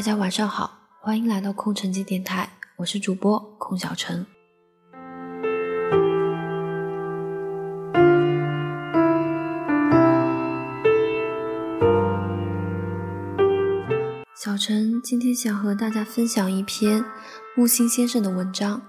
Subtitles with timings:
[0.00, 4.26] 大家晚上好，欢迎来到空城计电台，我是主播空小陈。
[14.34, 17.04] 小陈今天想和大家分享一篇
[17.54, 18.80] 木心先生的文章，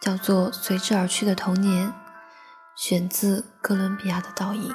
[0.00, 1.88] 叫做《随之而去的童年》，
[2.76, 4.72] 选自哥伦比亚的倒影。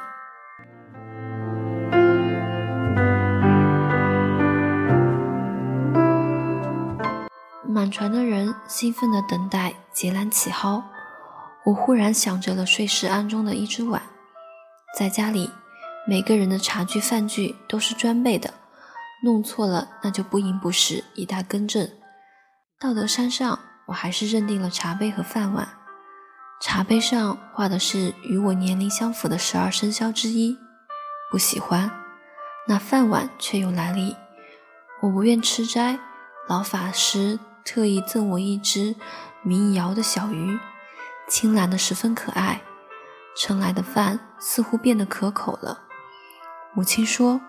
[7.78, 10.84] 满船的人兴奋地等待结缆起蒿。
[11.64, 14.02] 我忽然想着了睡石庵中的一只碗，
[14.98, 15.52] 在家里，
[16.08, 18.52] 每个人的茶具饭具都是专备的，
[19.24, 21.88] 弄错了那就不应不食，以待更正。
[22.80, 25.70] 到得山上，我还是认定了茶杯和饭碗。
[26.60, 30.58] 茶杯上画的是与我年龄相符的十二生肖之一，
[31.32, 31.92] 不喜欢。
[32.68, 34.16] 那饭碗却有来历，
[35.04, 36.00] 我不愿吃斋，
[36.48, 37.38] 老法师。
[37.68, 38.96] 特意赠我一只
[39.44, 40.58] 名瑶的小鱼，
[41.28, 42.62] 青蓝的十分可爱。
[43.36, 45.84] 盛来的饭似乎变得可口了。
[46.74, 47.42] 母亲说：“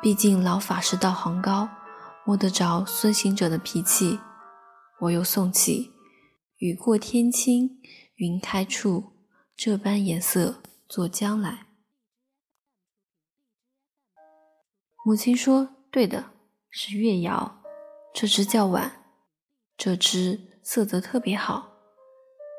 [0.00, 1.68] 毕竟老法师道行高，
[2.24, 4.18] 摸得着孙行者的脾气。”
[5.00, 5.92] 我又诵起
[6.56, 7.82] ：“雨过天青
[8.16, 9.12] 云开处，
[9.54, 11.66] 这般颜色作将来。”
[15.04, 16.30] 母亲说：“对的，
[16.70, 17.60] 是月瑶，
[18.14, 18.96] 这只叫碗。”
[19.82, 21.70] 这只色泽特别好，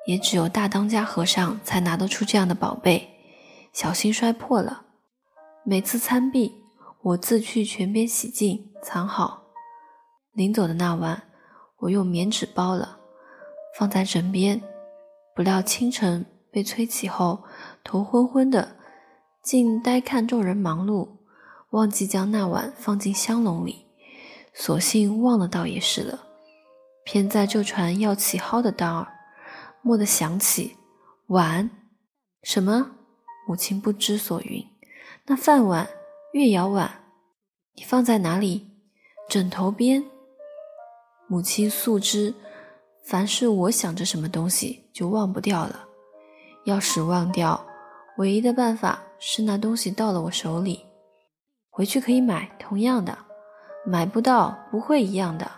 [0.07, 3.07] 也只有大当家和尚才拿得出这样的宝贝，
[3.71, 4.87] 小心摔破了。
[5.63, 6.51] 每次参毕，
[7.03, 9.43] 我自去泉边洗净藏好。
[10.33, 11.21] 临走的那晚，
[11.81, 12.97] 我用棉纸包了，
[13.77, 14.59] 放在枕边。
[15.35, 17.43] 不料清晨被催起后，
[17.83, 18.77] 头昏昏的，
[19.43, 21.07] 竟呆看众人忙碌，
[21.69, 23.85] 忘记将那碗放进香笼里，
[24.55, 26.29] 索性忘了，倒也是了。
[27.11, 29.11] 偏在这船要起蒿的当儿，
[29.83, 30.77] 蓦地想起
[31.27, 31.69] 碗，
[32.41, 32.91] 什么？
[33.45, 34.65] 母亲不知所云。
[35.25, 35.89] 那饭碗、
[36.31, 36.89] 月窑碗，
[37.75, 38.65] 你放在哪里？
[39.27, 40.01] 枕头边。
[41.27, 42.33] 母亲素知，
[43.03, 45.85] 凡是我想着什么东西，就忘不掉了。
[46.63, 47.61] 要使忘掉，
[48.19, 50.85] 唯一的办法是那东西到了我手里，
[51.69, 53.17] 回去可以买同样的，
[53.85, 55.51] 买不到不会一样的。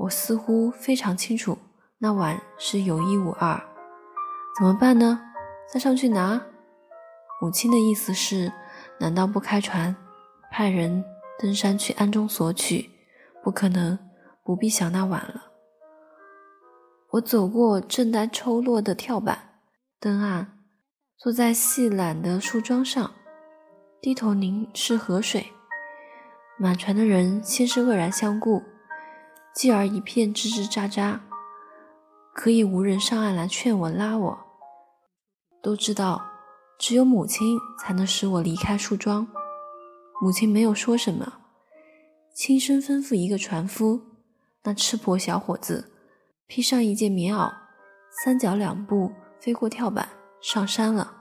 [0.00, 1.58] 我似乎非常清楚，
[1.98, 3.62] 那碗是有一无二，
[4.56, 5.20] 怎么办呢？
[5.70, 6.40] 再上去拿。
[7.38, 8.50] 母亲的意思是，
[8.98, 9.94] 难道不开船，
[10.50, 11.04] 派人
[11.38, 12.88] 登山去暗中索取？
[13.44, 13.98] 不可能，
[14.42, 15.50] 不必想那碗了。
[17.10, 19.60] 我走过正在抽落的跳板，
[20.00, 20.60] 登岸，
[21.18, 23.10] 坐在细缆的树桩上，
[24.00, 25.48] 低头凝视河水。
[26.58, 28.62] 满船的人先是愕然相顾。
[29.54, 31.18] 继而一片吱吱喳喳，
[32.32, 34.38] 可以无人上岸来劝我拉我。
[35.62, 36.22] 都知道，
[36.78, 39.26] 只有母亲才能使我离开树桩。
[40.22, 41.40] 母亲没有说什么，
[42.32, 44.00] 轻声吩咐一个船夫，
[44.62, 45.90] 那赤膊小伙子
[46.46, 47.52] 披上一件棉袄，
[48.24, 50.08] 三脚两步飞过跳板
[50.40, 51.19] 上山了。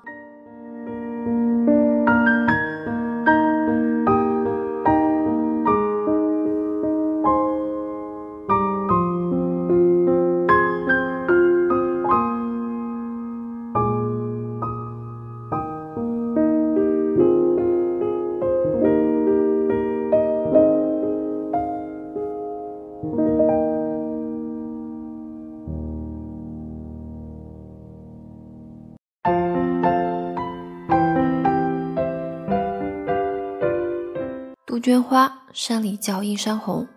[34.80, 36.88] 杜鹃花，山里叫映山红，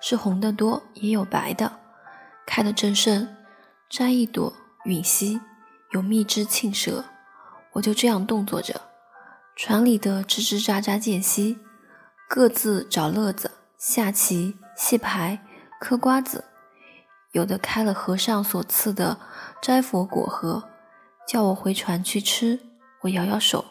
[0.00, 1.70] 是红的多，也有白的，
[2.46, 3.28] 开得正盛。
[3.90, 4.50] 摘一朵，
[4.86, 5.38] 吮吸，
[5.90, 7.04] 有蜜汁沁舌。
[7.72, 8.80] 我就这样动作着，
[9.54, 11.58] 船里的吱吱喳喳间隙，
[12.26, 15.38] 各自找乐子，下棋、戏牌、
[15.78, 16.42] 嗑瓜子。
[17.32, 19.18] 有的开了和尚所赐的
[19.60, 20.70] 斋佛果盒，
[21.28, 22.58] 叫我回船去吃。
[23.02, 23.62] 我摇摇手，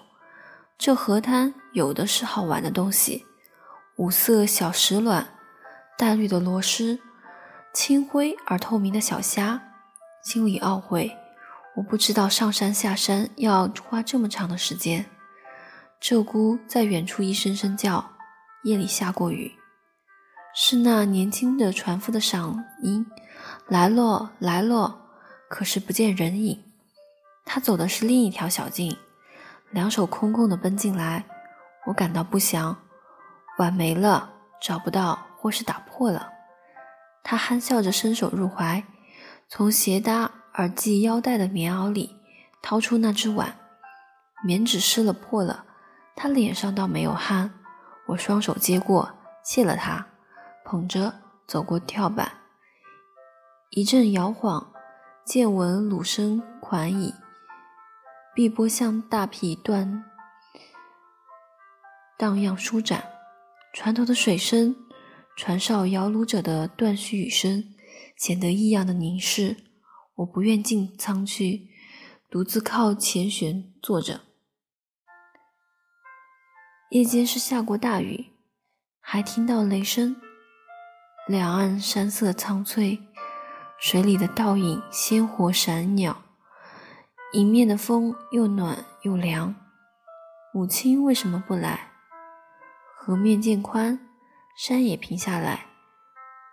[0.78, 3.26] 这河滩有的是好玩的东西。
[3.98, 5.26] 五色小石卵，
[5.98, 7.00] 淡绿的螺蛳，
[7.74, 9.62] 青灰而透明的小虾，
[10.22, 11.18] 心里懊悔，
[11.78, 15.06] 我不知道上山下山要花这么长的时间。
[16.02, 18.12] 鹧鸪在远处一声声叫，
[18.64, 19.54] 夜里下过雨，
[20.54, 23.06] 是那年轻的船夫的嗓音，
[23.70, 25.08] 来咯来咯，
[25.48, 26.62] 可是不见人影。
[27.46, 28.98] 他走的是另一条小径，
[29.72, 31.24] 两手空空的奔进来，
[31.86, 32.78] 我感到不祥。
[33.58, 34.30] 碗没了，
[34.62, 36.32] 找不到或是打破了。
[37.24, 38.84] 他憨笑着伸手入怀，
[39.48, 42.16] 从斜搭耳系腰带的棉袄里
[42.62, 43.58] 掏出那只碗，
[44.44, 45.66] 棉纸湿了破了，
[46.16, 47.52] 他脸上倒没有汗。
[48.08, 49.12] 我双手接过，
[49.44, 50.06] 谢了他，
[50.64, 51.14] 捧着
[51.48, 52.32] 走过跳板，
[53.72, 54.72] 一阵摇晃，
[55.24, 57.16] 见闻鲁声款矣，
[58.36, 60.04] 碧波向大劈断，
[62.16, 63.04] 荡漾舒展，
[63.76, 64.74] 船头的水声。
[65.36, 67.76] 船上摇橹者的断续语声
[68.16, 69.58] 显得异样的凝视。
[70.16, 71.68] 我不愿进舱去，
[72.32, 74.22] 独自靠前舷坐着。
[76.92, 78.28] 夜间是下过大雨，
[79.02, 80.16] 还听到雷声。
[81.28, 82.98] 两岸山色苍翠，
[83.78, 86.24] 水里的倒影鲜活闪鸟。
[87.34, 89.54] 迎面的风又暖又凉。
[90.54, 91.92] 母亲为什么不来？
[93.06, 94.00] 河面渐宽。
[94.58, 95.68] 山也平下来，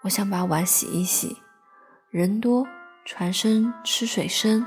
[0.02, 1.38] 我想把碗洗一洗。
[2.10, 2.68] 人多，
[3.06, 4.66] 船深、吃水深，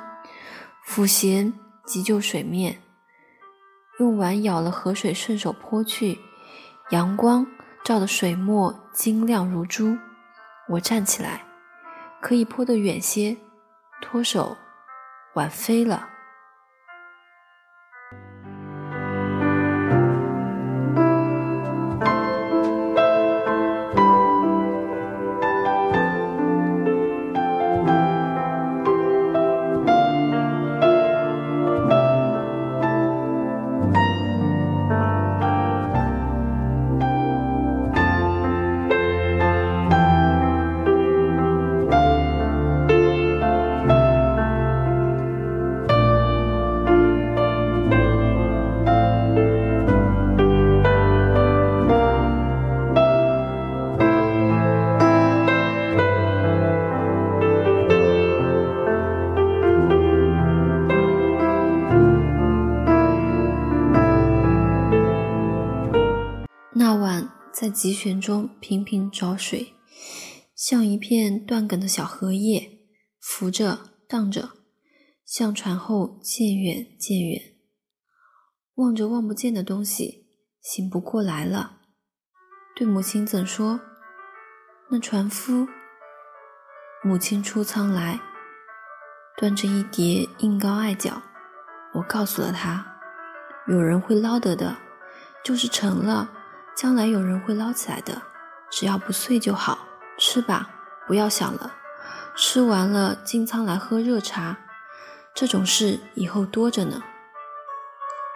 [0.83, 1.53] 抚弦
[1.85, 2.81] 急救水面。
[3.99, 6.17] 用碗舀了河水，顺手泼去。
[6.89, 7.45] 阳光
[7.83, 9.95] 照得水墨晶亮如珠。
[10.69, 11.45] 我站起来，
[12.19, 13.38] 可以泼得远些。
[14.01, 14.57] 脱手，
[15.35, 16.09] 碗飞了。
[67.55, 69.75] 在急旋中频频找水，
[70.53, 72.69] 像一片断梗的小荷叶，
[73.21, 74.49] 浮着荡着，
[75.25, 77.41] 向船后渐远渐远。
[78.73, 80.27] 望着望不见的东西，
[80.61, 81.77] 醒不过来了。
[82.75, 83.79] 对母亲怎说？
[84.91, 85.65] 那船夫。
[87.05, 88.19] 母亲出舱来，
[89.37, 91.21] 端着一碟硬膏艾脚。
[91.93, 92.97] 我告诉了他，
[93.69, 94.77] 有人会捞得的，
[95.41, 96.41] 就是成了。
[96.75, 98.22] 将来有人会捞起来的，
[98.69, 99.80] 只要不碎就好。
[100.18, 100.69] 吃吧，
[101.07, 101.74] 不要想了。
[102.36, 104.57] 吃完了进仓来喝热茶，
[105.33, 107.01] 这种事以后多着呢。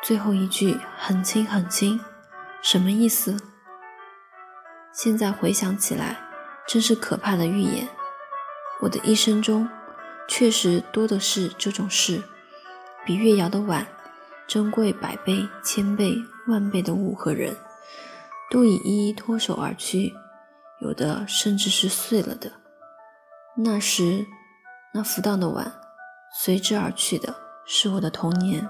[0.01, 1.99] 最后一句很轻很轻，
[2.61, 3.37] 什么意思？
[4.93, 6.17] 现在回想起来，
[6.65, 7.87] 真是可怕的预言。
[8.81, 9.69] 我的一生中，
[10.27, 12.23] 确实多的是这种事，
[13.05, 13.85] 比月窑的碗
[14.47, 17.55] 珍贵百倍、千倍、万倍的物和人。
[18.49, 20.13] 都已一一脱手而去
[20.81, 22.51] 有的甚至是碎了的。
[23.57, 24.25] 那时
[24.93, 25.71] 那浮荡的碗
[26.33, 27.35] 随之而去的
[27.65, 28.67] 是我的童年。